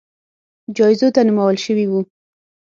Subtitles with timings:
[0.77, 1.99] جایزو ته نومول شوي وو